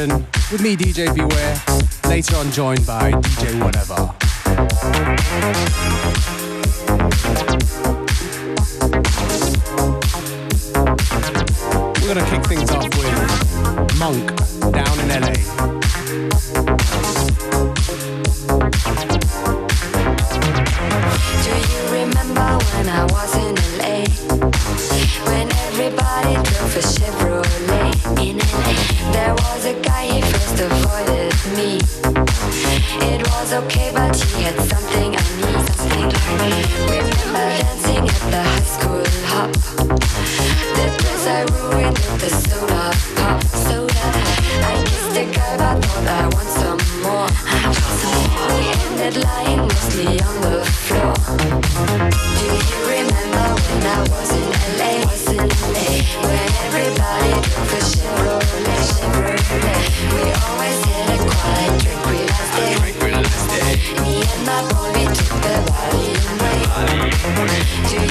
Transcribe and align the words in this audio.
session 0.00 0.26
with 0.50 0.62
me, 0.62 0.76
DJ 0.76 1.14
Beware, 1.14 1.60
later 2.08 2.36
on 2.36 2.50
joined 2.50 2.86
by 2.86 3.12
DJ 3.12 3.62
Whatever. 3.62 4.14
We're 12.00 12.14
gonna 12.14 12.30
kick 12.30 12.44
things 12.46 12.70
off 12.70 12.88
with 12.96 13.98
Monk 13.98 14.72
down 14.72 15.00
in 15.00 15.20
LA. 15.22 15.59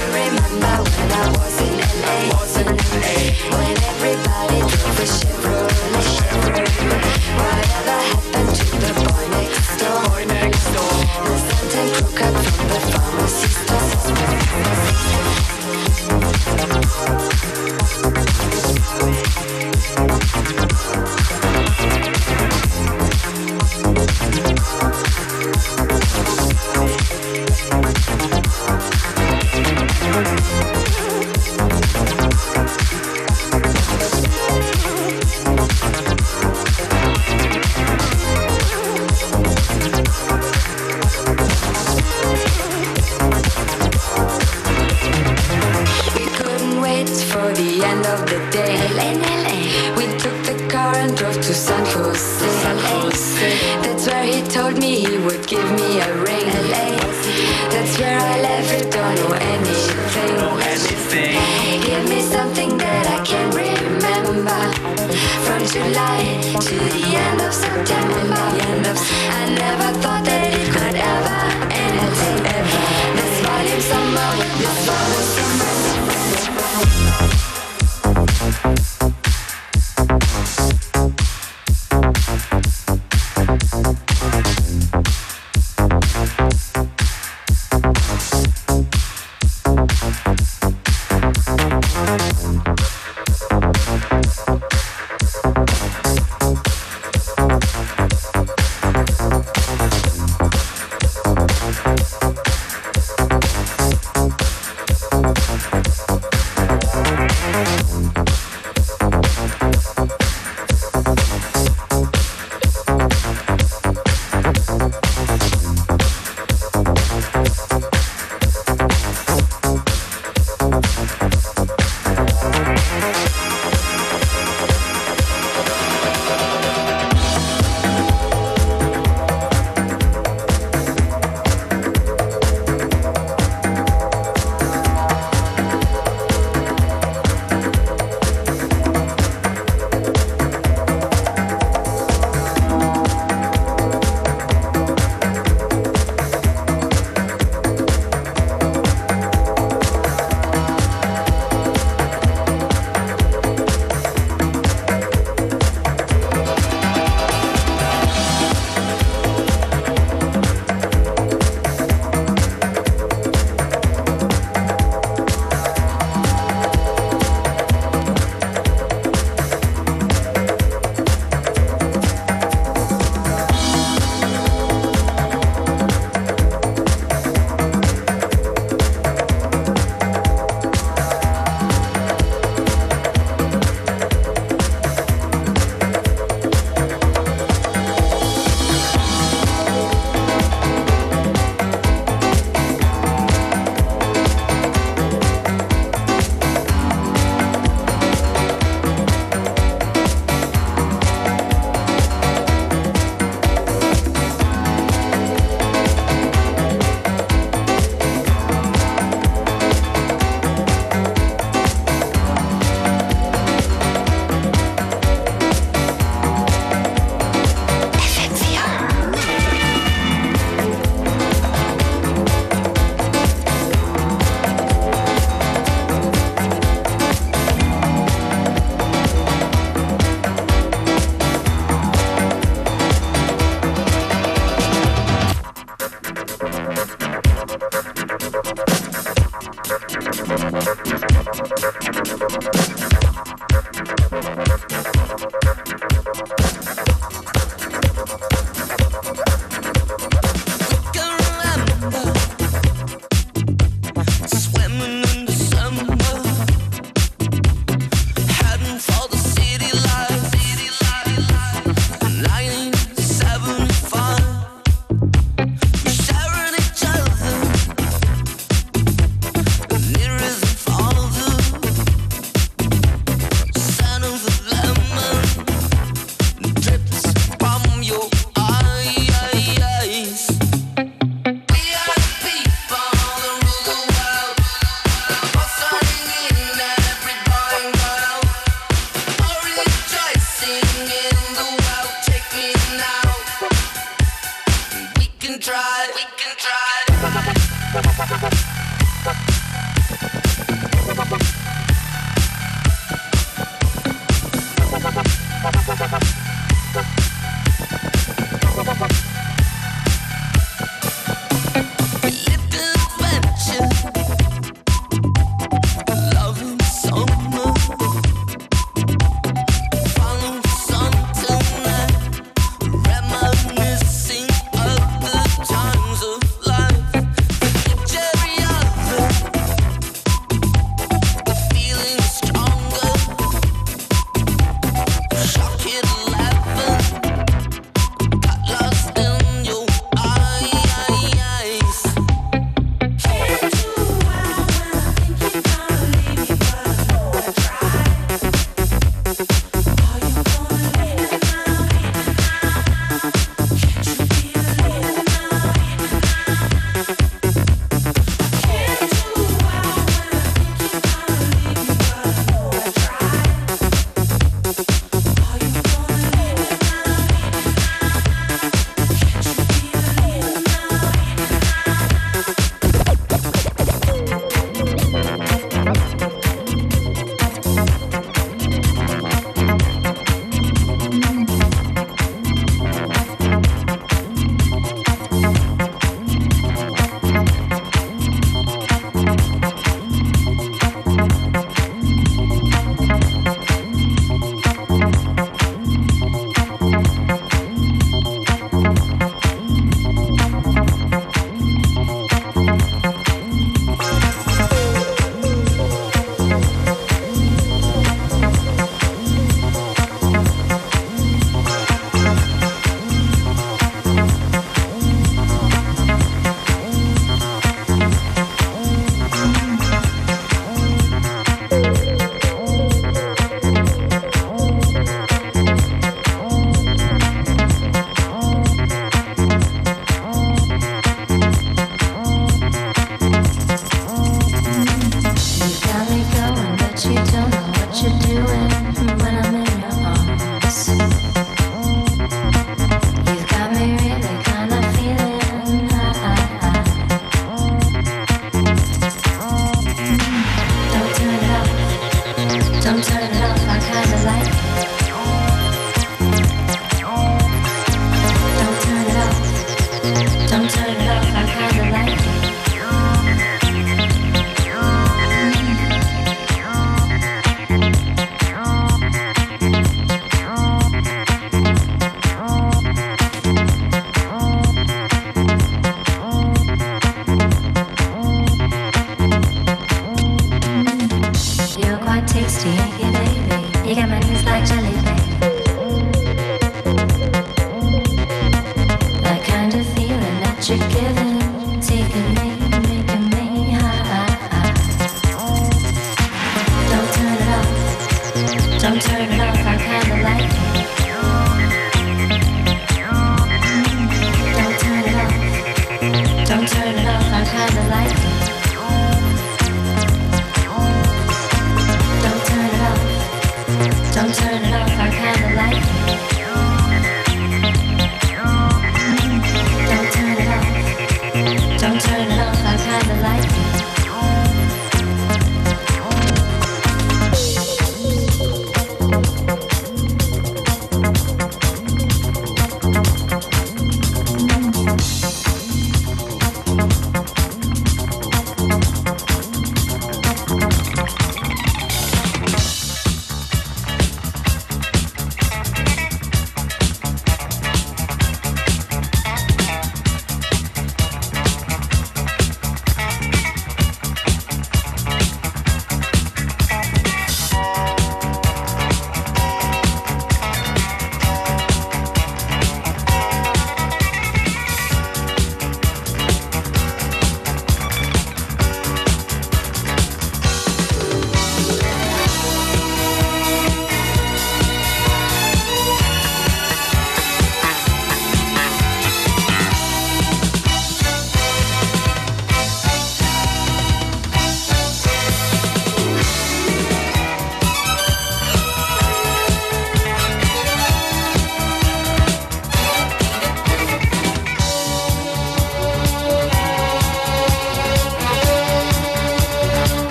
Remember. 0.00 0.39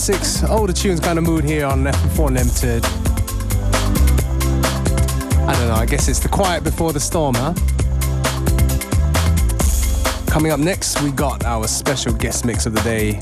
Classics, 0.00 0.42
oh, 0.44 0.60
older 0.60 0.72
tunes 0.72 0.98
kind 0.98 1.18
of 1.18 1.24
mood 1.24 1.44
here 1.44 1.66
on 1.66 1.84
F4 1.84 2.30
Limited. 2.30 2.82
I 5.46 5.52
don't 5.52 5.68
know, 5.68 5.74
I 5.74 5.84
guess 5.84 6.08
it's 6.08 6.20
the 6.20 6.28
quiet 6.30 6.64
before 6.64 6.94
the 6.94 7.00
storm, 7.00 7.34
huh? 7.34 7.52
Coming 10.26 10.52
up 10.52 10.58
next, 10.58 11.02
we 11.02 11.10
got 11.10 11.44
our 11.44 11.68
special 11.68 12.14
guest 12.14 12.46
mix 12.46 12.64
of 12.64 12.72
the 12.72 12.80
day 12.80 13.18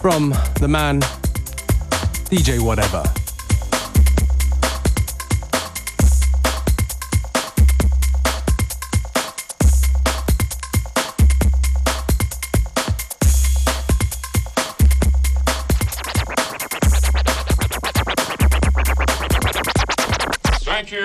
from 0.00 0.34
the 0.58 0.66
man, 0.66 1.00
DJ 2.30 2.58
Whatever. 2.58 3.04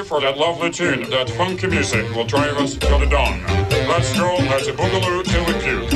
For 0.03 0.21
that 0.21 0.37
lovely 0.37 0.69
tune. 0.69 1.09
That 1.09 1.29
funky 1.31 1.67
music 1.67 2.13
will 2.15 2.25
drive 2.25 2.57
us 2.57 2.77
till 2.77 2.99
the 2.99 3.07
dawn. 3.07 3.41
Let's 3.87 4.13
go, 4.17 4.35
let's 4.35 4.67
boogaloo 4.67 5.23
till 5.23 5.45
we 5.45 5.53
puke. 5.53 5.88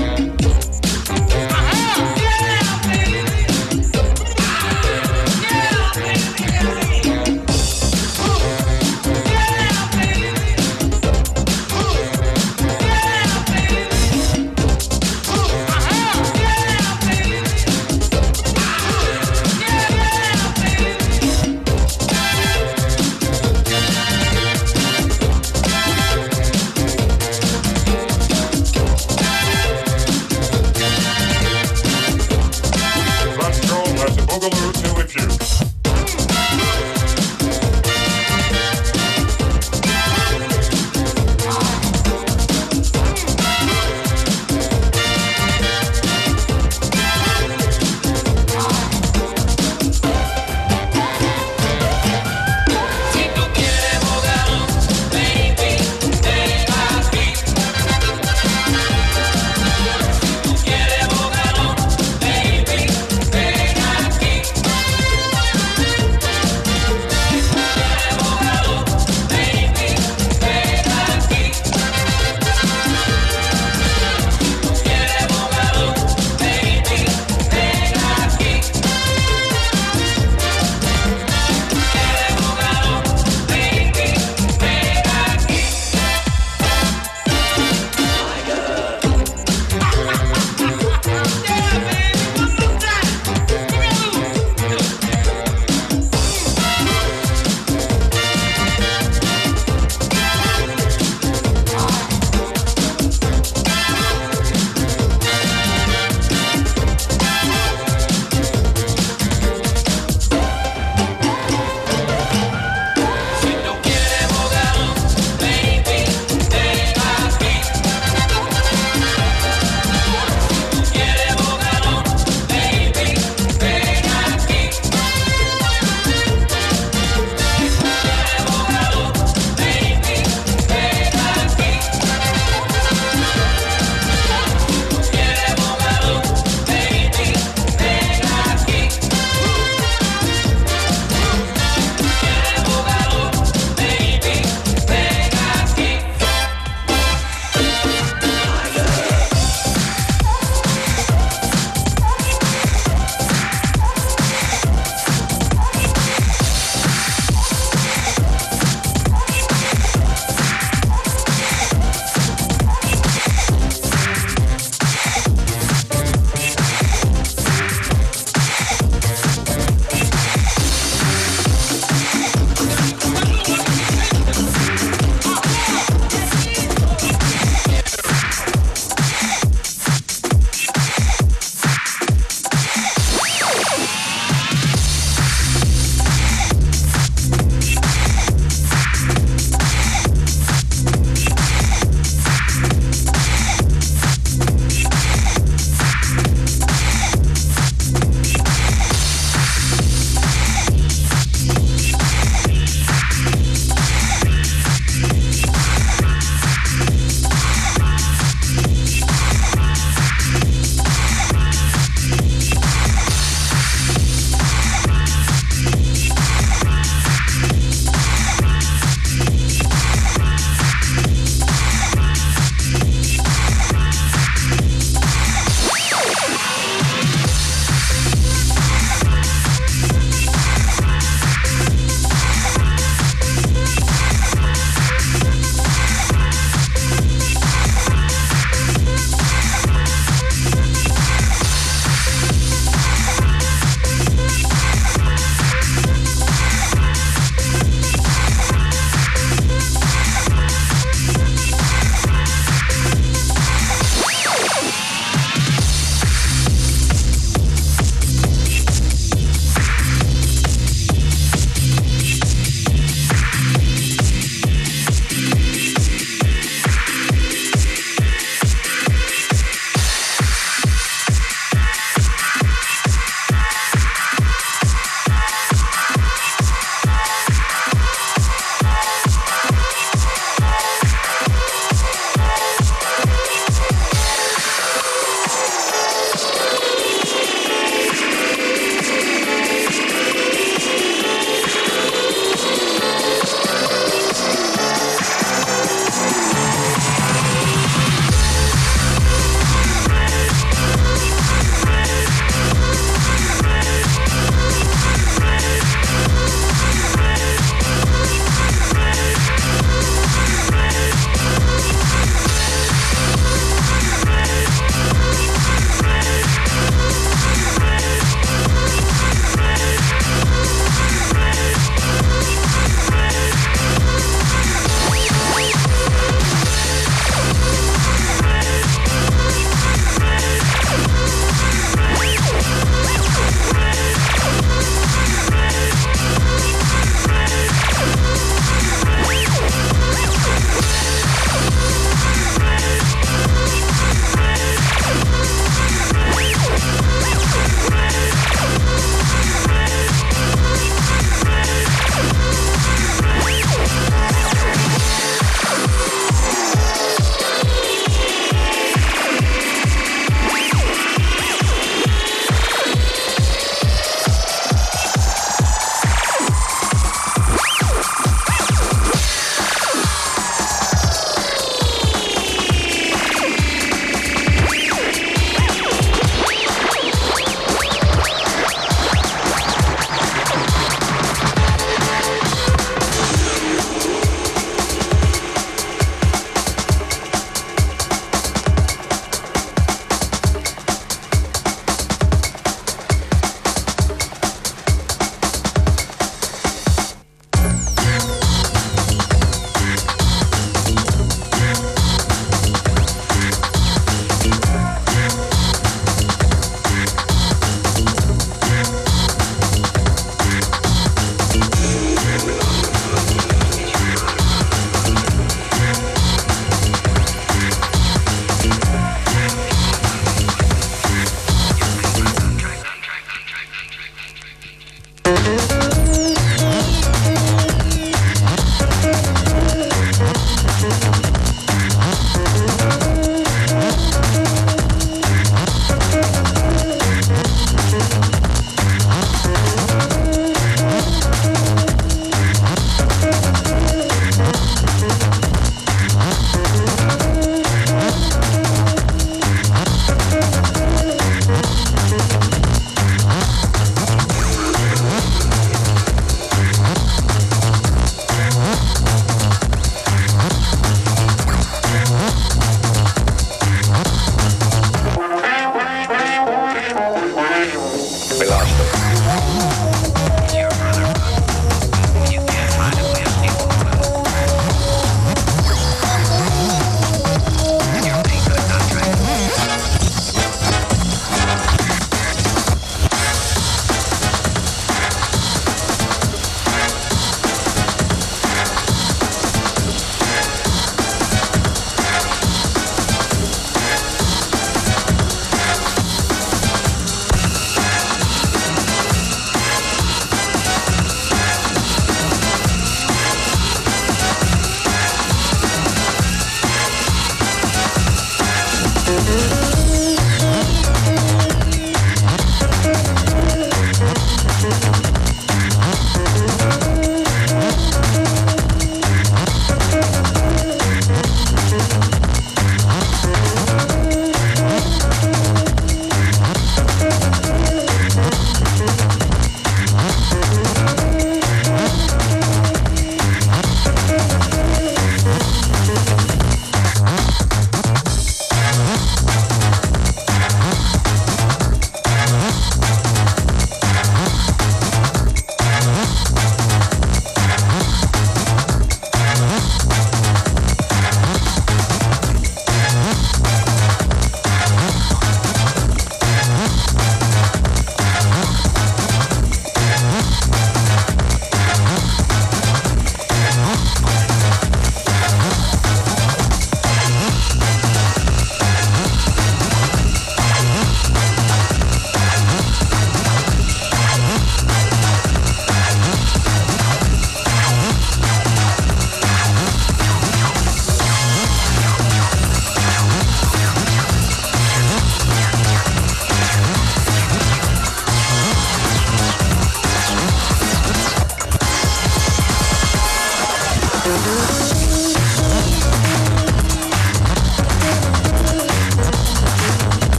DJ 509.05 509.42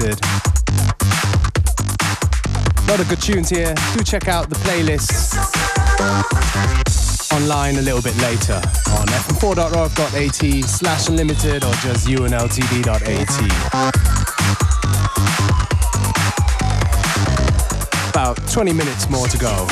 FM4 0.00 0.18
A 2.78 2.90
lot 2.90 3.00
of 3.00 3.08
good 3.08 3.20
tunes 3.20 3.50
here. 3.50 3.74
Do 3.94 4.02
check 4.02 4.28
out 4.28 4.48
the 4.48 4.56
playlists 4.56 5.36
online 7.32 7.76
a 7.76 7.82
little 7.82 8.02
bit 8.02 8.16
later 8.18 8.54
on 8.54 9.06
fm4.org.at 9.06 10.64
slash 10.68 11.08
unlimited 11.08 11.64
or 11.64 11.72
just 11.74 12.08
unltd.at. 12.08 13.30
About 18.10 18.36
20 18.50 18.72
minutes 18.72 19.08
more 19.08 19.28
to 19.28 19.38
go. 19.38 19.66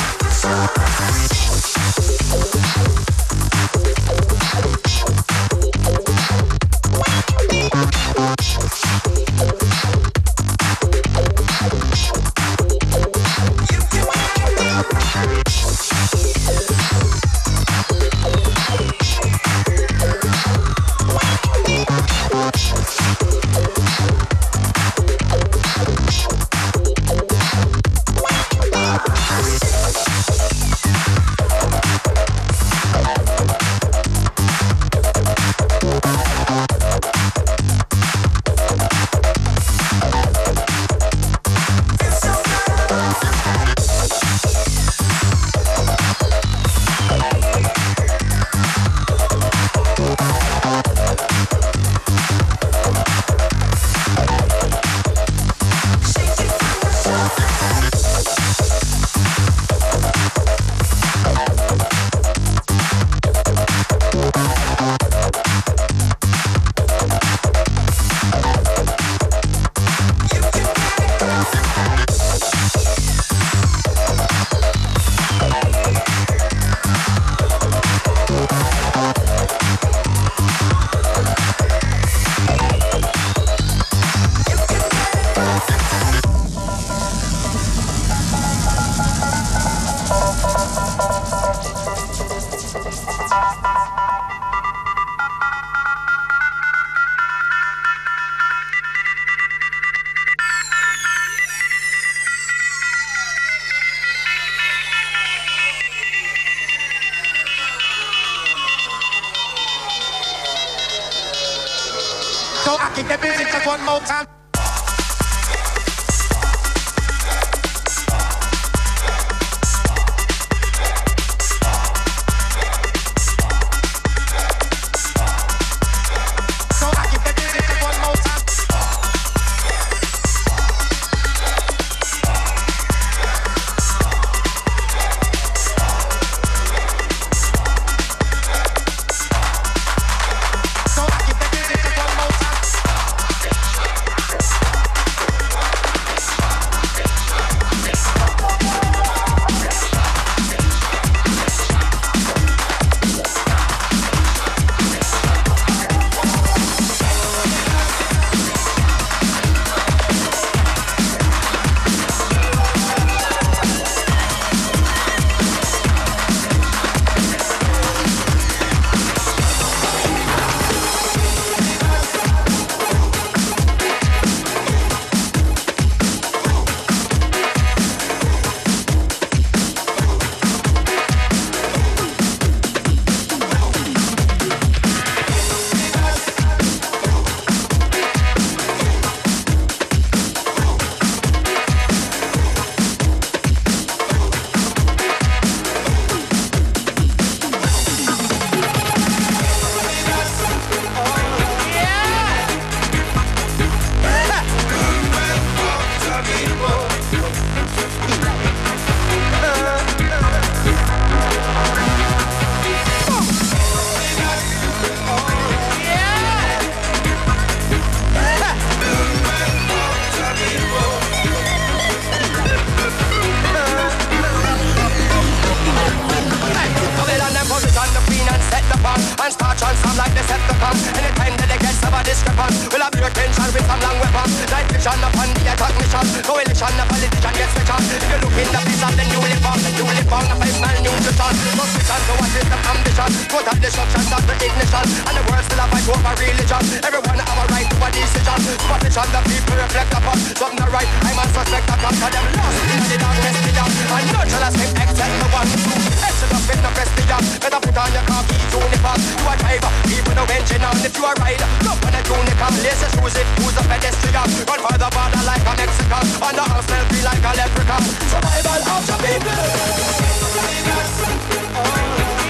you 239.11 239.28
on 239.49 239.59
You 239.73 239.85
live 239.85 240.13
on 240.13 240.29
a 240.29 240.35
five-mile 240.37 240.79
nutrition 240.85 241.33
Suspicion, 241.59 242.01
so 242.05 242.13
what 242.21 242.33
is 242.37 242.47
the 242.49 242.57
ambition? 242.69 243.09
Total 243.29 243.57
destruction, 243.57 244.03
not 244.09 244.23
the 244.29 244.33
ignition. 244.45 244.85
And 245.09 245.15
the 245.17 245.23
world 245.25 245.43
still 245.45 245.61
a 245.61 245.65
fight 245.69 245.87
over 245.89 246.13
religion. 246.21 246.63
Everyone 246.85 247.19
have 247.19 247.39
a 247.39 247.45
right 247.49 247.67
to 247.69 247.77
a 247.81 247.87
decision. 247.89 248.39
Position 248.69 249.07
the 249.09 249.19
people 249.25 249.57
reflect 249.57 249.93
upon. 249.93 250.17
Something 250.37 250.69
right, 250.69 250.89
I 251.05 251.11
must 251.17 251.33
respect 251.33 251.65
the 251.65 251.75
cause 251.81 251.97
Cause 251.99 252.13
them. 252.13 252.25
Lost 252.37 252.61
in 252.69 252.81
the 252.89 252.97
darkness 253.01 253.37
beyond 253.43 253.73
And 253.89 254.07
no 254.13 254.21
jealous 254.29 254.55
thing 254.55 254.73
except 254.77 255.13
the 255.17 255.27
one 255.33 255.49
who 255.49 255.73
Exit 255.99 256.31
up 256.31 256.49
in 256.49 256.59
the 256.61 256.71
festival 256.77 256.99
Better 257.41 257.59
put 257.59 257.77
on 257.77 257.91
your 257.91 258.05
khaki 258.05 258.37
uniform. 258.53 258.99
You 259.01 259.27
a 259.29 259.33
driver, 259.39 259.71
even 259.89 260.15
no 260.15 260.23
engine 260.29 260.63
on. 260.63 260.77
If 260.85 260.93
you 260.95 261.05
a 261.05 261.11
rider, 261.17 261.49
jump 261.63 261.85
on 261.85 261.95
a 261.95 262.01
unicorn. 262.05 262.53
Lace 262.63 262.81
your 262.81 262.91
shoes, 262.93 263.15
it 263.17 263.27
use 263.39 263.57
a 263.57 263.63
pedestrian. 263.65 264.27
Run 264.45 264.59
for 264.61 264.77
the 264.77 264.89
border 264.93 265.23
like 265.25 265.45
a 265.45 265.53
Mexican. 265.57 266.05
On 266.21 266.33
the 266.37 266.43
house, 266.43 266.67
feel 266.69 267.03
like 267.03 267.23
a 267.23 267.31
leprechaun. 267.33 267.83
Survival 268.09 268.61
of 268.73 268.83
the 268.87 268.95
people. 269.03 269.38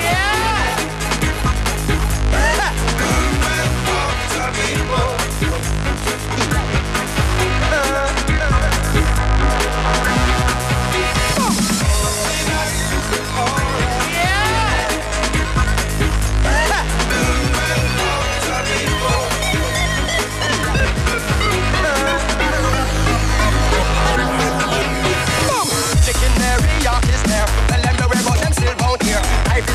Yeah! 0.02 0.84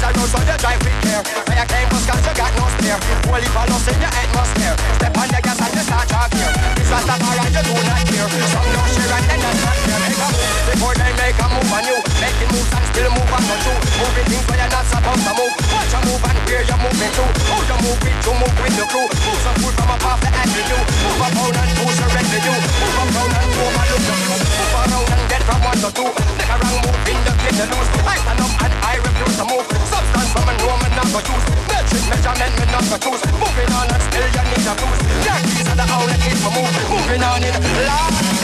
special 0.04 0.20
road 0.20 0.28
so 0.28 0.52
you 0.52 0.58
drive 0.58 0.80
with 0.84 1.00
care. 1.00 1.22
When 1.48 1.56
you 1.56 1.66
came 1.66 1.88
from 1.88 2.02
you 2.04 2.34
got 2.36 2.52
no 2.56 2.64
spare. 2.76 2.98
Holy 3.24 3.48
ballast 3.56 3.88
in 3.88 4.00
your 4.00 4.12
atmosphere. 4.12 4.76
Step 4.96 5.16
on 5.16 5.28
the 5.28 5.40
gas 5.40 5.60
and 5.60 5.74
you 5.74 5.80
start 5.80 6.10
your 6.10 6.28
gear 6.28 6.83
Rastafari, 6.94 7.50
you 7.50 7.62
do 7.66 7.74
not 7.74 8.06
care. 8.06 8.30
Some 8.54 8.68
don't 8.70 8.90
share 8.94 9.14
and 9.18 9.26
they 9.26 9.38
not 9.42 9.56
not 9.66 9.78
care. 9.82 9.98
Make 9.98 10.14
a 10.14 10.28
before 10.70 10.94
they 10.94 11.10
make 11.18 11.34
a 11.42 11.46
move 11.50 11.74
on 11.74 11.82
you. 11.90 11.98
Making 12.22 12.50
moves 12.54 12.70
and 12.70 12.86
still 12.94 13.10
move 13.10 13.34
on 13.34 13.42
not 13.50 13.62
you. 13.66 13.74
Moving 13.98 14.26
things 14.30 14.46
where 14.46 14.58
you're 14.62 14.70
not 14.70 14.86
supposed 14.86 15.26
to 15.26 15.32
move. 15.34 15.54
Watch 15.74 15.90
you 15.90 16.00
move 16.06 16.22
and 16.22 16.38
where 16.46 16.62
you're 16.62 16.82
moving 16.86 17.12
to. 17.18 17.24
Who 17.50 17.56
you 17.66 17.78
move 17.82 17.98
with, 17.98 18.14
you 18.22 18.34
move 18.38 18.54
with 18.62 18.76
your 18.78 18.86
crew. 18.86 19.08
Move 19.10 19.40
some 19.42 19.56
food 19.58 19.74
from 19.74 19.90
above 19.90 20.20
the 20.22 20.30
avenue. 20.38 20.82
Move 21.02 21.18
around 21.18 21.56
and 21.58 21.70
push 21.82 21.98
a 21.98 22.06
red 22.14 22.26
to 22.30 22.38
revenue. 22.38 22.58
Move 22.62 22.94
around 22.94 23.32
and 23.42 23.50
move 23.50 23.74
overlook 23.74 24.02
your 24.06 24.18
crew. 24.22 24.38
Move 24.38 24.74
around 24.78 25.08
and 25.10 25.22
get 25.26 25.42
from 25.42 25.60
one 25.66 25.78
to 25.82 25.90
two. 25.90 26.10
Make 26.38 26.52
around, 26.54 26.78
move 26.78 26.98
in 27.10 27.18
the 27.26 27.32
kid 27.42 27.54
to 27.58 27.64
lose. 27.74 27.88
I 28.06 28.16
stand 28.22 28.38
up 28.38 28.54
and 28.62 28.74
I 28.86 28.94
refuse 29.02 29.36
to 29.42 29.44
move. 29.50 29.66
Substance 29.90 30.30
from 30.30 30.46
a 30.46 30.54
woman 30.62 30.92
not 30.94 31.10
to 31.10 31.20
use. 31.26 31.44
Metric 31.74 32.04
measurement 32.06 32.54
me 32.54 32.64
not 32.70 32.86
to 32.86 32.96
choose. 33.02 33.22
Moving 33.34 33.70
on 33.74 33.86
and 33.90 34.02
still 34.06 34.28
you 34.30 34.44
need 34.46 34.66
a 34.70 34.74
boost. 34.78 35.00
Jackie's 35.26 35.66
are 35.66 35.74
the 35.74 35.86
only 35.90 36.16
kid 36.22 36.38
for 36.38 36.54
move 36.54 36.83
moving 36.90 37.22
on 37.22 37.42
in 37.42 37.52
love. 37.86 38.43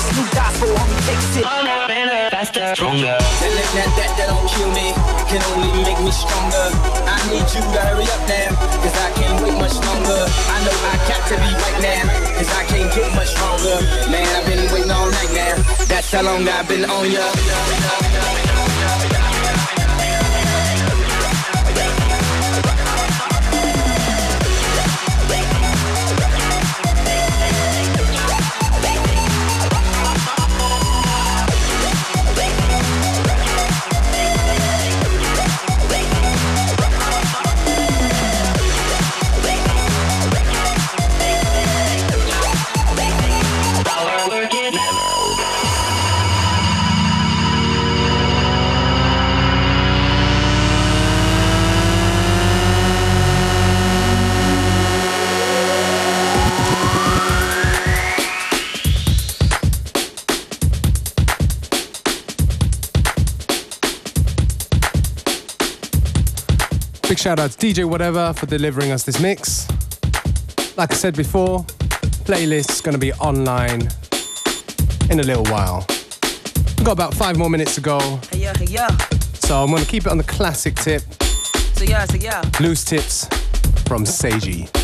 This 0.00 0.16
new 0.16 0.28
gospel, 0.32 0.68
homie, 0.72 1.00
fix 1.04 1.36
it. 1.36 1.44
I'm 1.44 1.64
not 1.68 1.88
better, 1.92 2.32
faster, 2.32 2.72
stronger. 2.72 3.20
And 3.20 3.52
if 3.52 3.68
that, 3.76 3.90
that, 4.00 4.10
that 4.16 4.28
don't 4.32 4.48
kill 4.48 4.72
me, 4.72 4.96
can 5.28 5.44
only 5.52 5.68
make 5.84 6.00
me 6.00 6.08
stronger. 6.08 6.72
I 7.04 7.20
need 7.28 7.44
you 7.52 7.60
to 7.60 7.80
hurry 7.84 8.08
up 8.08 8.22
now, 8.24 8.48
cause 8.80 8.96
I 8.96 9.12
can't 9.20 9.36
wait 9.44 9.60
much 9.60 9.76
longer. 9.76 10.24
I 10.24 10.56
know 10.64 10.72
I 10.72 10.96
got 11.04 11.20
to 11.28 11.36
be 11.36 11.52
right 11.52 11.80
now, 11.84 12.02
cause 12.32 12.48
I 12.48 12.64
can't 12.64 12.88
get 12.96 13.12
much 13.12 13.28
stronger. 13.28 13.76
Man, 14.08 14.24
I've 14.40 14.48
been 14.48 14.72
waiting 14.72 14.90
all 14.90 15.10
night 15.10 15.32
now. 15.36 15.60
That's 15.84 16.08
how 16.10 16.22
long 16.24 16.48
I've 16.48 16.66
been 16.66 16.88
on 16.88 17.04
ya. 17.12 18.59
Shout 67.20 67.38
out 67.38 67.50
to 67.50 67.58
DJ 67.58 67.84
Whatever 67.84 68.32
for 68.32 68.46
delivering 68.46 68.92
us 68.92 69.02
this 69.02 69.20
mix. 69.20 69.68
Like 70.78 70.90
I 70.90 70.94
said 70.94 71.14
before, 71.14 71.64
playlist's 72.24 72.80
going 72.80 72.94
to 72.94 72.98
be 72.98 73.12
online 73.14 73.82
in 75.10 75.20
a 75.20 75.22
little 75.22 75.44
while. 75.44 75.84
We've 76.78 76.86
got 76.86 76.92
about 76.92 77.12
five 77.12 77.36
more 77.36 77.50
minutes 77.50 77.74
to 77.74 77.82
go. 77.82 77.98
Hey, 78.30 78.38
yeah, 78.38 78.56
hey, 78.56 78.64
yeah. 78.64 78.96
So 79.34 79.62
I'm 79.62 79.68
going 79.68 79.82
to 79.82 79.90
keep 79.90 80.06
it 80.06 80.10
on 80.10 80.16
the 80.16 80.24
classic 80.24 80.76
tip. 80.76 81.02
So 81.74 81.84
yeah, 81.84 82.06
so 82.06 82.16
yeah. 82.16 82.42
Loose 82.58 82.86
tips 82.86 83.26
from 83.86 84.04
Seiji. 84.04 84.79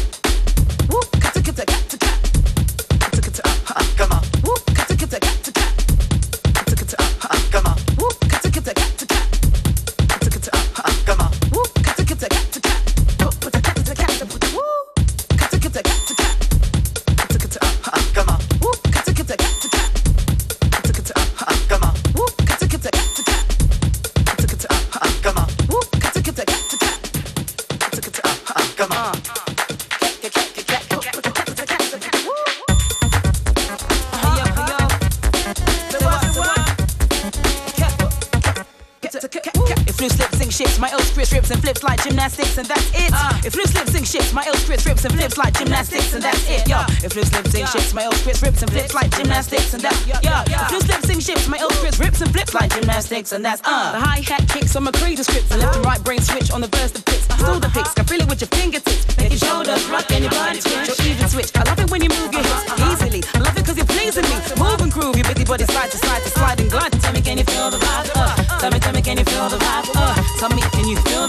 Flips, 43.51 43.71
slips, 43.71 43.93
sing 43.93 44.05
shits. 44.05 44.33
My 44.33 44.45
ill 44.47 44.55
scripts 44.55 44.87
rips 44.87 45.05
and 45.05 45.15
flips 45.15 45.37
like 45.37 45.55
gymnastics, 45.55 46.15
and 46.15 46.23
that 46.23 46.37
yeah. 46.49 46.87
yeah. 46.89 47.09
Flips, 47.09 47.29
flips, 47.31 47.51
flips, 47.51 47.95
my 47.95 48.03
hips, 48.03 48.25
hips, 48.25 48.41
hips, 48.41 48.63
and 48.63 48.71
flips 48.71 48.95
like 48.95 49.11
gymnastics 49.17 49.75
and 49.75 49.83
that's 49.83 50.07
if 50.07 50.73
you 50.73 50.81
slips, 50.81 51.07
sing 51.09 51.19
shits. 51.19 51.49
My 51.49 51.59
ill 51.59 51.71
scripts 51.71 51.99
rips 51.99 52.21
and 52.21 52.31
flips 52.33 52.55
like 52.55 52.71
gymnastics, 52.73 53.33
and 53.33 53.45
that's 53.45 53.61
uh. 53.65 53.93
The 53.93 54.01
hi 54.01 54.21
hat 54.21 54.49
kicks 54.49 54.77
on 54.77 54.85
my 54.85 54.93
cradle 54.93 55.25
scripts. 55.25 55.49
The 55.49 55.59
left 55.59 55.77
and 55.77 55.85
right 55.85 56.03
brain 56.03 56.21
switch 56.21 56.51
on 56.51 56.61
the 56.61 56.69
verse 56.69 56.93
that 56.93 57.05
fits. 57.09 57.25
Still 57.25 57.61
the 57.61 57.69
picks, 57.69 57.93
can 57.95 58.05
feel 58.05 58.21
it 58.21 58.29
with 58.29 58.41
your 58.41 58.49
fingertips. 58.49 59.17
Make 59.19 59.31
your 59.31 59.39
shoulders 59.39 59.85
rock 59.89 60.11
and 60.11 60.25
your 60.25 60.33
body 60.33 60.61
twitch. 60.61 60.89
Or 60.89 61.03
even 61.03 61.29
switch. 61.29 61.51
I 61.57 61.63
love 61.65 61.79
it 61.79 61.91
when 61.91 62.03
you 62.03 62.11
move 62.11 62.33
your 62.33 62.43
hips 62.43 62.65
easily. 62.89 63.23
I 63.35 63.39
love 63.39 63.57
it 63.57 63.67
cause 63.67 63.77
you're 63.77 63.87
pleasing 63.87 64.25
me. 64.25 64.37
Move 64.59 64.81
and 64.81 64.93
groove, 64.93 65.17
your 65.17 65.27
busy 65.27 65.45
body 65.45 65.67
side 65.67 65.91
to 65.91 65.99
side 65.99 66.23
to 66.23 66.31
slide 66.31 66.61
and 66.61 66.71
glide. 66.71 66.93
Tell 67.03 67.13
me, 67.13 67.21
can 67.21 67.39
you 67.39 67.45
feel 67.45 67.71
the 67.71 67.79
vibe? 67.79 68.11
Uh. 68.15 68.61
Tell 68.61 68.71
me, 68.71 68.79
tell 68.79 68.95
me, 68.95 69.03
can 69.03 69.19
you 69.19 69.25
feel 69.25 69.49
the 69.49 69.59
vibe? 69.59 69.87
Uh. 69.95 70.15
Tell 70.39 70.51
me, 70.51 70.63
can 70.73 70.89
you 70.89 70.97
feel. 71.05 71.26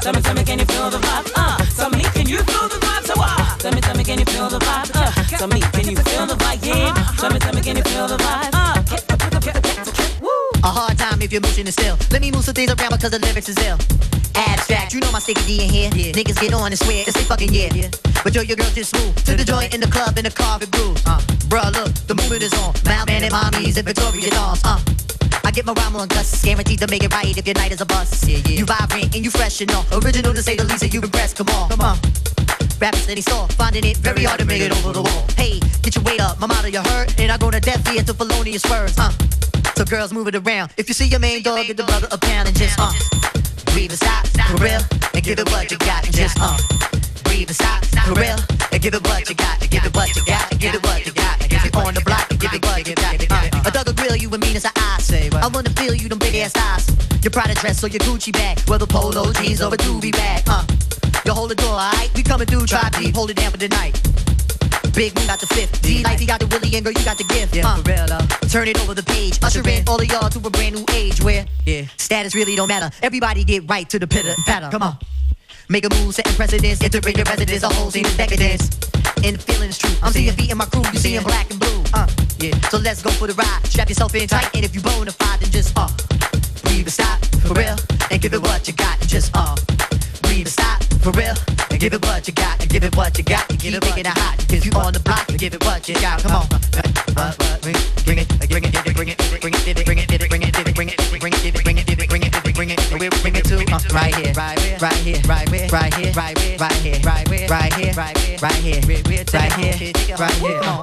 Tell 0.00 0.14
me, 0.14 0.22
tell 0.22 0.34
me, 0.34 0.44
can 0.44 0.58
you 0.58 0.64
feel 0.64 0.88
the 0.88 0.96
vibe? 0.96 1.30
Uh. 1.36 1.58
Tell 1.76 1.90
me, 1.90 2.00
can 2.00 2.26
you 2.26 2.38
feel 2.38 2.68
the 2.68 2.76
vibe? 2.80 3.04
So 3.04 3.14
uh. 3.18 3.56
Tell 3.58 3.70
me, 3.72 3.80
tell 3.82 3.94
me, 3.94 4.02
can 4.02 4.18
you 4.18 4.24
feel 4.24 4.48
the 4.48 4.58
vibe? 4.58 4.90
Uh. 4.96 5.12
Tell 5.36 5.46
me, 5.48 5.60
can 5.60 5.88
you 5.90 5.96
feel 5.96 6.26
the 6.26 6.34
vibe? 6.40 6.64
Yeah. 6.64 6.94
Tell 7.20 7.30
me, 7.30 7.38
tell 7.38 7.52
me, 7.52 7.60
can 7.60 7.76
you 7.76 7.82
feel 7.82 8.08
the 8.08 8.16
vibe? 8.16 8.48
Uh. 8.54 8.80
A 10.64 10.66
hard 10.66 10.96
time 10.96 11.20
if 11.20 11.30
your 11.30 11.42
motion 11.42 11.66
is 11.66 11.74
still. 11.74 11.98
Let 12.10 12.22
me 12.22 12.30
move 12.30 12.44
some 12.44 12.54
things 12.54 12.72
around 12.72 12.92
because 12.96 13.10
the 13.10 13.18
lyrics 13.18 13.50
is 13.50 13.58
ill. 13.58 13.76
Abstract, 14.36 14.94
you 14.94 15.00
know 15.00 15.12
my 15.12 15.18
sticky 15.18 15.44
D 15.44 15.64
in 15.64 15.70
here. 15.70 15.90
Yeah. 15.94 16.12
Niggas 16.12 16.40
get 16.40 16.54
on 16.54 16.72
and 16.72 16.78
swear 16.78 17.04
it's 17.06 17.16
a 17.16 17.24
fucking 17.24 17.52
yeah. 17.52 17.68
yeah. 17.74 17.90
But 18.24 18.34
yo, 18.34 18.40
your 18.40 18.56
girl 18.56 18.70
just 18.72 18.96
smooth 18.96 19.16
to 19.26 19.36
the 19.36 19.44
joint 19.44 19.74
in 19.74 19.80
the 19.82 19.88
club 19.88 20.16
in 20.16 20.24
the 20.24 20.30
car 20.30 20.58
with 20.58 20.70
grooves. 20.70 21.02
Uh, 21.04 21.20
bruh, 21.52 21.70
look, 21.76 21.92
the 22.08 22.14
movement 22.14 22.42
is 22.42 22.54
on. 22.54 22.72
Malman 22.88 23.20
and 23.20 23.32
mommies 23.32 23.76
and 23.76 23.84
Victoria 23.84 24.30
dolls. 24.30 24.62
Uh. 24.64 24.80
I 25.50 25.52
get 25.52 25.66
my 25.66 25.72
rhyme 25.72 25.96
on 25.96 26.06
gusts, 26.06 26.44
guaranteed 26.44 26.78
to 26.78 26.86
make 26.86 27.02
it 27.02 27.12
right 27.12 27.36
if 27.36 27.44
your 27.44 27.56
night 27.56 27.72
is 27.72 27.80
a 27.80 27.84
bust. 27.84 28.22
Yeah, 28.22 28.38
yeah. 28.46 28.60
You 28.60 28.64
vibrant 28.64 29.16
and 29.16 29.24
you 29.24 29.32
fresh 29.32 29.60
and 29.60 29.68
all. 29.72 29.84
Original 29.90 30.32
to 30.32 30.40
say 30.40 30.54
the 30.54 30.62
least, 30.62 30.84
and 30.84 30.94
you 30.94 31.02
impressed. 31.02 31.34
Come 31.34 31.48
on, 31.48 31.70
come 31.70 31.80
on. 31.80 31.98
Rappers 32.78 33.06
that 33.10 33.16
he 33.16 33.20
saw, 33.20 33.48
finding 33.58 33.82
it 33.84 33.96
very 33.96 34.22
hard 34.22 34.38
to 34.38 34.46
make 34.46 34.62
it 34.62 34.70
over 34.70 34.92
the 34.92 35.02
wall. 35.02 35.26
Hey, 35.34 35.58
get 35.82 35.96
your 35.96 36.04
weight 36.04 36.20
up, 36.20 36.38
my 36.38 36.46
motto 36.46 36.68
you 36.68 36.78
heard, 36.94 37.12
and 37.18 37.32
I 37.32 37.36
go 37.36 37.50
to 37.50 37.58
death 37.58 37.82
here 37.88 38.00
to 38.00 38.14
felonious 38.14 38.62
words, 38.70 38.94
huh? 38.96 39.10
So 39.74 39.84
girls 39.84 40.12
move 40.12 40.28
it 40.28 40.36
around. 40.36 40.70
If 40.76 40.86
you 40.86 40.94
see 40.94 41.08
your 41.08 41.18
main 41.18 41.42
dog, 41.42 41.66
get 41.66 41.76
the 41.76 41.82
brother 41.82 42.06
a 42.12 42.18
pound 42.18 42.46
and 42.46 42.56
just 42.56 42.78
uh, 42.78 42.94
breathe 43.74 43.90
and 43.90 43.98
stop, 43.98 44.30
for 44.54 44.62
real, 44.62 44.86
and 45.14 45.24
give 45.24 45.40
it 45.40 45.50
what 45.50 45.68
you 45.68 45.78
got, 45.78 46.06
and 46.06 46.14
just 46.14 46.38
uh, 46.38 46.54
breathe 47.26 47.50
and 47.50 47.58
stop, 47.58 47.82
for 48.06 48.14
real, 48.14 48.38
and 48.70 48.80
give 48.80 48.94
it 48.94 49.02
what 49.02 49.28
you 49.28 49.34
got, 49.34 49.60
and 49.60 49.68
give 49.68 49.82
it 49.82 49.90
what 49.96 50.14
you 50.14 50.22
got, 50.30 50.46
and 50.52 50.60
give 50.60 50.76
it 50.76 50.82
what 50.86 51.04
you 51.04 51.10
got, 51.10 51.42
and 51.42 51.50
give 51.50 51.64
it 51.66 51.74
on 51.74 51.94
the 51.94 52.02
block, 52.06 52.30
and 52.30 52.38
give 52.38 52.54
it 52.54 52.62
what 52.62 52.86
you 52.86 52.94
got. 52.94 53.18
Uh, 53.18 53.82
a 53.90 53.92
grill 53.94 54.14
you 54.14 54.30
and 54.30 54.42
mean 54.42 54.54
as 54.54 54.64
I 54.64 54.79
I 55.40 55.48
wanna 55.48 55.70
feel 55.70 55.94
you 55.94 56.08
them 56.08 56.18
big 56.18 56.34
ass 56.36 56.54
eyes, 56.56 56.86
your 57.22 57.30
Prada 57.30 57.54
dress 57.54 57.82
or 57.82 57.88
your 57.88 58.00
Gucci 58.00 58.32
bag, 58.32 58.60
whether 58.68 58.86
polo 58.86 59.32
jeans 59.32 59.62
or 59.62 59.72
a 59.72 59.76
doobie 59.76 60.12
bag, 60.12 60.44
uh. 60.46 60.64
You 61.24 61.32
hold 61.32 61.50
the 61.50 61.54
door, 61.54 61.72
alright? 61.72 62.10
We 62.14 62.22
coming 62.22 62.46
through, 62.46 62.66
try 62.66 62.88
deep, 62.90 63.14
hold 63.14 63.30
it 63.30 63.36
down 63.36 63.50
for 63.50 63.58
the 63.58 63.68
night. 63.68 64.00
Big 64.94 65.14
Moon 65.14 65.26
got 65.26 65.40
the 65.40 65.46
fifth. 65.46 65.80
D 65.82 66.02
Life, 66.02 66.18
he 66.18 66.26
got 66.26 66.40
the 66.40 66.46
Willie, 66.46 66.74
and 66.76 66.84
girl, 66.84 66.92
you 66.92 67.04
got 67.04 67.16
the 67.16 67.24
gift. 67.24 67.54
Yeah, 67.54 67.68
uh, 67.68 67.76
for 67.76 67.90
real 67.90 68.06
though. 68.06 68.48
Turn 68.48 68.68
it 68.68 68.80
over 68.80 68.94
the 68.94 69.02
page. 69.02 69.38
Usher 69.42 69.66
in 69.68 69.84
all 69.88 70.00
of 70.00 70.06
y'all 70.08 70.28
to 70.28 70.38
a 70.38 70.50
brand 70.50 70.74
new 70.74 70.84
age 70.92 71.22
where 71.22 71.46
yeah, 71.64 71.84
status 71.96 72.34
really 72.34 72.56
don't 72.56 72.68
matter. 72.68 72.90
Everybody 73.02 73.44
get 73.44 73.68
right 73.68 73.88
to 73.88 73.98
the 73.98 74.06
pitter 74.06 74.34
patter. 74.46 74.68
Come 74.70 74.82
on. 74.82 74.98
Make 75.68 75.84
a 75.84 75.90
move, 75.90 76.14
setting 76.14 76.34
precedence, 76.34 76.82
entering 76.82 77.14
your 77.14 77.24
residence, 77.24 77.62
a 77.62 77.68
whole 77.68 77.90
scene 77.90 78.06
of 78.06 78.16
decadence. 78.16 78.68
And 79.22 79.36
the 79.36 79.38
feeling's 79.38 79.78
true. 79.78 79.94
I'm 80.02 80.12
seeing 80.12 80.34
beat 80.34 80.50
in 80.50 80.58
my 80.58 80.64
crew, 80.64 80.82
you 80.92 80.98
seeing 80.98 81.22
black 81.22 81.50
and 81.50 81.60
blue. 81.60 81.79
Uh, 82.00 82.06
yeah. 82.38 82.56
So 82.72 82.78
let's 82.78 83.02
go 83.02 83.10
for 83.10 83.26
the 83.26 83.34
ride. 83.34 83.60
Strap 83.66 83.90
yourself 83.90 84.14
in 84.14 84.26
tight, 84.26 84.48
and 84.54 84.64
if 84.64 84.74
you 84.74 84.80
bona 84.80 85.12
fide, 85.12 85.40
then 85.40 85.50
just 85.50 85.76
uh, 85.76 85.86
breathe 86.64 86.88
and 86.88 86.92
stop 86.92 87.20
for 87.44 87.52
real, 87.52 87.76
and 88.10 88.22
give 88.22 88.32
it 88.32 88.40
what 88.40 88.66
you 88.66 88.72
got, 88.72 88.98
and 89.00 89.08
just 89.08 89.30
uh, 89.34 89.54
breathe 90.22 90.48
and 90.48 90.56
stop 90.56 90.82
for 91.04 91.12
real, 91.12 91.36
and 91.70 91.78
give 91.78 91.92
it 91.92 92.00
what 92.06 92.26
you 92.26 92.32
got, 92.32 92.58
and 92.58 92.70
give 92.70 92.84
it 92.84 92.96
what 92.96 93.18
you 93.18 93.24
got, 93.24 93.44
and 93.50 93.60
keep 93.60 93.72
making 93.84 94.06
it 94.06 94.16
hot. 94.16 94.38
Cause 94.48 94.64
you 94.64 94.72
on 94.80 94.94
the 94.94 95.00
block, 95.00 95.28
and 95.28 95.38
give 95.38 95.52
it 95.52 95.62
what 95.62 95.86
you 95.88 95.94
got. 96.00 96.22
Come 96.22 96.40
on, 96.40 96.48
uh, 96.48 97.32
uh, 97.36 97.58
bring 97.60 97.76
it, 97.76 97.84
bring 98.06 98.18
it, 98.18 98.28
bring 98.48 98.64
it, 98.64 98.72
bring 98.72 98.88
it, 98.88 98.96
bring 98.96 99.08
it, 99.08 99.40
bring 99.40 99.54
it, 99.54 99.84
bring 99.84 99.98
it, 99.98 100.09
right 103.92 104.14
here, 104.14 104.32
right 104.34 104.58
here, 104.58 104.78
right 104.78 104.92
here, 104.94 105.20
right 105.28 105.48
here, 105.48 105.68
right 105.68 105.94
here, 105.94 106.12
right 106.12 106.38
here, 106.38 106.54
right 106.58 106.78
here, 106.82 106.98
right 107.02 107.26
here, 107.28 107.46
right 107.48 107.72
here, 107.72 107.92
right 108.42 108.54
here, 108.56 108.80
right 109.36 109.52
here, 109.52 110.16
right 110.18 110.34
here, 110.34 110.80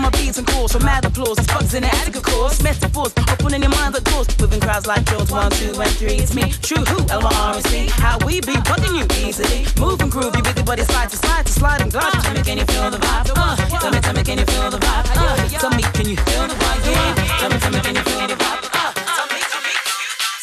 on 0.00 0.02
my 0.02 0.10
beats 0.10 0.38
and 0.38 0.46
calls 0.46 0.72
for 0.72 0.80
mad 0.80 1.04
applause. 1.04 1.38
It's 1.38 1.46
bugs 1.46 1.74
in 1.74 1.82
the 1.82 1.88
attic, 1.88 2.16
of 2.16 2.22
course. 2.22 2.62
Metaphors, 2.62 3.12
opening 3.32 3.62
your 3.62 3.70
mind, 3.70 3.94
of 3.96 4.04
course. 4.04 4.28
Moving 4.40 4.60
crowds 4.60 4.86
like 4.86 5.04
Jones, 5.04 5.30
one, 5.30 5.50
two, 5.52 5.72
and 5.76 5.90
three. 6.00 6.16
It's 6.16 6.34
me, 6.34 6.52
true 6.62 6.84
who, 6.84 6.98
L-Y-R-S-C. 7.08 7.88
How 8.00 8.18
we 8.26 8.40
be 8.40 8.54
bugging 8.68 8.96
you 8.98 9.06
easily. 9.26 9.66
Move 9.78 10.00
and 10.00 10.10
groove, 10.10 10.34
you 10.36 10.42
busy 10.42 10.62
body 10.62 10.82
slide 10.82 11.10
to 11.10 11.16
slide 11.16 11.46
to 11.46 11.52
slide 11.52 11.80
and. 11.82 11.92
Tell 11.92 12.34
me, 12.34 12.42
can 12.42 12.58
you 12.58 12.64
feel 12.64 12.90
the 12.90 12.98
vibe? 12.98 13.32
Uh, 13.36 13.56
tell 13.78 13.90
me, 13.90 14.00
tell 14.00 14.14
me, 14.14 14.22
can 14.22 14.38
you 14.38 14.46
feel 14.46 14.70
the 14.70 14.78
vibe? 14.78 15.06
Uh, 15.16 15.48
tell 15.58 15.70
me, 15.70 15.82
can 15.82 16.06
you 16.08 16.16
feel 16.16 16.46
the 16.48 16.54
vibe? 16.54 16.80
Yeah. 16.86 17.14
Tell 17.40 17.50
me, 17.50 17.58
tell 17.58 17.72
me, 17.72 17.80
can 17.80 17.94
you 17.96 18.02
feel 18.02 18.26
the 18.28 18.36
vibe? 18.40 18.64
Uh, 18.72 18.92
tell 19.16 19.26
me, 19.28 19.38
tell 19.52 19.62
me, 19.66 19.72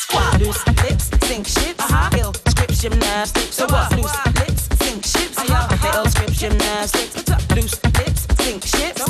Squat, 0.03 0.41
loose 0.41 0.63
lips, 0.83 1.09
sink 1.27 1.47
ships, 1.47 1.76
ill 2.77 2.91
script 2.91 3.01
gymnastics. 3.01 3.55
So 3.55 3.65
what? 3.67 3.91
Loose 3.95 4.25
lips, 4.39 4.69
sink 4.77 5.03
ships, 5.05 5.37
uh-huh. 5.37 5.97
ill 5.97 6.05
script 6.05 6.33
gymnastics. 6.33 7.15
Loose 7.55 7.83
lips, 7.83 8.27
sink 8.37 8.63
ships, 8.63 9.01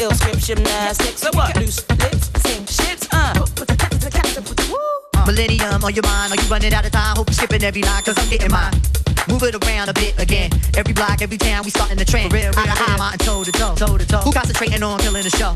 ill 0.00 0.10
script 0.12 0.40
gymnastics. 0.44 1.20
So 1.20 1.30
what? 1.32 1.56
Loose 1.56 1.88
lips, 1.88 2.30
sink 2.42 2.68
ships, 2.68 3.08
uh. 3.12 3.32
Put 3.54 3.68
the 3.68 3.76
cat 3.76 3.90
to 3.92 3.98
the 3.98 4.10
cat 4.10 4.26
to 4.26 4.42
put 4.42 4.56
the 4.56 4.66
woo. 4.68 5.26
Millennium 5.26 5.84
on 5.84 5.94
your 5.94 6.04
mind, 6.04 6.32
are 6.32 6.42
you 6.42 6.48
running 6.48 6.74
out 6.74 6.84
of 6.84 6.92
time? 6.92 7.16
Hope 7.16 7.28
you're 7.28 7.34
skipping 7.34 7.62
every 7.62 7.82
line, 7.82 8.02
cause 8.02 8.18
I'm 8.18 8.28
getting 8.28 8.50
mine. 8.50 8.74
Move 9.28 9.42
it 9.44 9.54
around 9.56 9.88
a 9.88 9.94
bit 9.94 10.20
again. 10.20 10.50
Every 10.76 10.92
block, 10.92 11.22
every 11.22 11.38
town, 11.38 11.64
we 11.64 11.70
starting 11.70 11.96
the 11.96 12.04
trend. 12.04 12.32
Real, 12.32 12.50
real, 12.50 12.58
Eye 12.58 12.66
to 12.66 12.92
eye, 12.92 12.96
mountain 12.98 13.26
toe 13.26 13.44
to 13.44 13.52
toe, 13.52 13.74
toe 13.74 13.96
to 13.96 14.06
toe. 14.06 14.18
Who 14.18 14.32
concentrating 14.32 14.82
on 14.82 15.00
killing 15.00 15.22
the 15.24 15.30
show? 15.30 15.54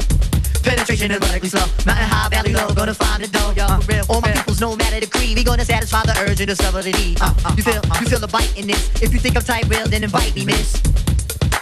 Penetration 0.69 1.11
is 1.11 1.21
radically 1.21 1.49
slow. 1.49 1.65
Mountain 1.87 2.09
high, 2.13 2.29
valley 2.29 2.53
low, 2.53 2.69
gonna 2.75 2.93
find 2.93 3.25
the 3.25 3.29
dough, 3.29 3.55
yo. 3.57 3.65
Uh, 3.65 3.81
real, 3.89 4.05
All 4.11 4.21
my 4.21 4.33
peoples, 4.33 4.61
no 4.61 4.77
matter 4.77 5.01
the 5.01 5.07
creed, 5.07 5.35
we 5.39 5.43
gonna 5.43 5.65
satisfy 5.65 6.03
the 6.05 6.13
urge 6.21 6.41
and 6.41 6.49
discover 6.49 6.83
the 6.83 6.93
need. 6.93 7.17
Uh, 7.23 7.33
uh, 7.47 7.55
you 7.57 7.63
feel, 7.63 7.81
you 8.01 8.07
feel 8.07 8.21
the 8.21 8.29
bite 8.29 8.53
in 8.53 8.67
this. 8.67 8.85
If 9.01 9.15
you 9.15 9.19
think 9.19 9.35
I'm 9.37 9.43
tight, 9.43 9.67
real, 9.69 9.89
then 9.89 10.05
invite 10.05 10.35
me, 10.37 10.45
miss. 10.45 10.77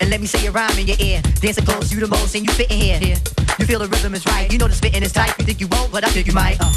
And 0.01 0.11
let 0.11 0.21
me 0.21 0.27
say 0.27 0.45
a 0.47 0.51
rhyme 0.51 0.77
in 0.77 0.89
your 0.89 0.97
ear. 0.99 1.23
Dancing 1.39 1.65
close, 1.65 1.93
you 1.93 2.01
the 2.01 2.09
most, 2.09 2.35
and 2.35 2.45
you 2.45 2.53
fit 2.53 2.69
in 2.69 2.81
here. 2.81 2.99
here. 2.99 3.17
You 3.61 3.65
feel 3.65 3.79
the 3.79 3.87
rhythm 3.87 4.13
is 4.13 4.27
right. 4.27 4.51
You 4.51 4.59
know 4.59 4.67
the 4.67 4.75
spitting 4.75 5.05
is 5.05 5.13
tight. 5.13 5.39
You 5.39 5.45
think 5.45 5.61
you 5.61 5.69
won't, 5.69 5.93
but 5.93 6.03
I 6.03 6.09
think 6.09 6.27
you 6.27 6.35
might. 6.35 6.59
Uh, 6.59 6.73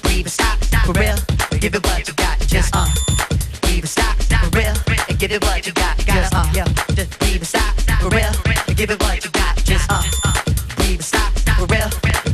breathe 0.00 0.24
and 0.24 0.32
stop, 0.32 0.64
stop 0.64 0.86
for 0.86 0.96
real. 0.96 1.16
Give 1.60 1.74
it 1.74 1.84
what 1.84 2.08
you 2.08 2.14
got. 2.14 2.40
Just 2.40 2.72
uh, 2.74 2.88
breathe 3.60 3.84
and 3.84 3.88
stop, 3.88 4.16
stop 4.22 4.48
for 4.48 4.56
real. 4.56 4.74
And 5.10 5.18
give 5.18 5.30
it 5.30 5.44
what 5.44 5.66
you 5.66 5.74
got. 5.74 5.98
Just 5.98 6.32
uh, 6.34 6.48
yeah. 6.54 6.64
Just 6.96 7.18
breathe 7.20 7.44
and 7.44 7.46
stop, 7.46 7.78
stop 7.80 8.00
for 8.00 8.08
real. 8.08 8.32
And 8.66 8.76
give 8.76 8.90
it 8.90 8.98
what 8.98 9.22
you 9.22 9.30
got. 9.30 9.59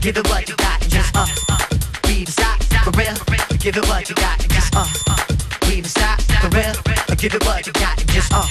Give 0.07 0.19
it 0.19 0.31
what 0.31 0.49
you 0.49 0.55
got. 0.55 0.81
Just 0.83 1.17
uh, 1.17 1.27
breathe 2.03 2.29
and 2.29 2.29
stop, 2.29 2.63
for 2.85 2.93
real. 2.93 3.17
Give 3.59 3.77
it 3.77 3.89
what 3.89 4.09
you 4.09 4.15
got. 4.15 4.39
Just 4.39 4.77
uh, 4.77 4.87
breathe 5.63 5.79
and 5.79 5.87
stop 5.87 6.21
for 6.21 6.49
real. 6.51 6.75
Give 7.17 7.35
it 7.35 7.45
what 7.45 7.67
you 7.67 7.73
got. 7.73 7.99
Just 8.07 8.33
uh, 8.33 8.47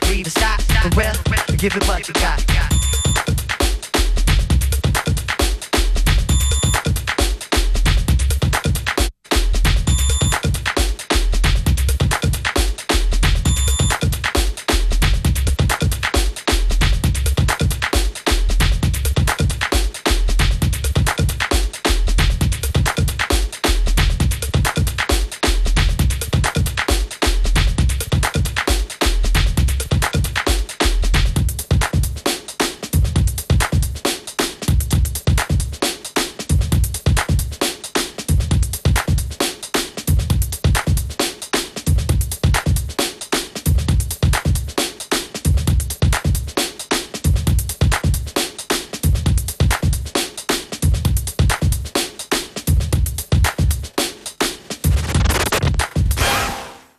breathe 0.00 0.24
and 0.24 0.32
stop 0.32 0.62
for 0.62 0.88
real. 0.98 1.12
Give 1.58 1.76
it 1.76 1.86
what 1.86 2.08
you 2.08 2.14
got. 2.14 2.77